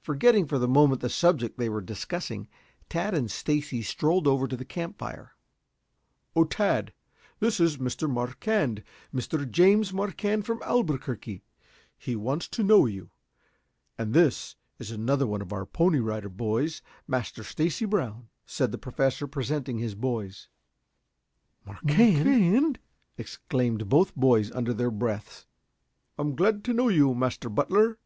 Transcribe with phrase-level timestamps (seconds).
[0.00, 2.48] Forgetting for the moment the subject they were discussing,
[2.88, 5.34] Tad and Stacy strolled over to the camp fire.
[6.34, 6.94] "O Tad,
[7.38, 8.08] this is Mr.
[8.10, 8.82] Marquand,
[9.14, 9.44] Mr.
[9.46, 11.44] James Marquand from Albuquerque.
[11.98, 13.10] He wants to know you.
[13.98, 18.78] And this is another one of our Pony Rider Boys, Master Stacy Brown," said the
[18.78, 20.48] Professor, presenting his boys.
[21.66, 22.78] "Marquand!"
[23.18, 25.44] exclaimed both boys under their breaths.
[26.18, 27.98] "I am glad to know you, Master Butler.